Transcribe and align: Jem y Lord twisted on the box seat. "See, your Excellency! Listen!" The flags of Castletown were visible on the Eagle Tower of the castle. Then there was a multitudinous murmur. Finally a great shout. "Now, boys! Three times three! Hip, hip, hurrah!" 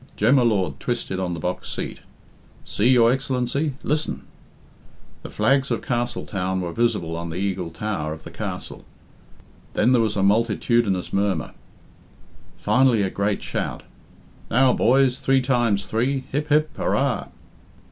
Jem 0.17 0.37
y 0.37 0.41
Lord 0.41 0.79
twisted 0.79 1.19
on 1.19 1.35
the 1.35 1.39
box 1.39 1.71
seat. 1.71 1.99
"See, 2.65 2.89
your 2.89 3.11
Excellency! 3.11 3.75
Listen!" 3.83 4.23
The 5.21 5.29
flags 5.29 5.69
of 5.69 5.83
Castletown 5.83 6.59
were 6.59 6.73
visible 6.73 7.15
on 7.15 7.29
the 7.29 7.35
Eagle 7.35 7.69
Tower 7.69 8.11
of 8.11 8.23
the 8.23 8.31
castle. 8.31 8.83
Then 9.75 9.91
there 9.91 10.01
was 10.01 10.15
a 10.15 10.23
multitudinous 10.23 11.13
murmur. 11.13 11.53
Finally 12.57 13.03
a 13.03 13.11
great 13.11 13.43
shout. 13.43 13.83
"Now, 14.49 14.73
boys! 14.73 15.19
Three 15.19 15.39
times 15.39 15.85
three! 15.85 16.23
Hip, 16.31 16.49
hip, 16.49 16.75
hurrah!" 16.77 17.27